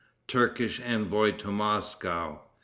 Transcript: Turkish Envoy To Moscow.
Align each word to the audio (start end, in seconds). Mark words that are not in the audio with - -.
Turkish 0.27 0.81
Envoy 0.83 1.33
To 1.33 1.51
Moscow. 1.51 2.39